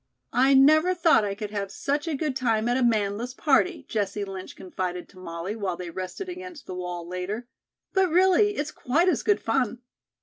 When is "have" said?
1.51-1.71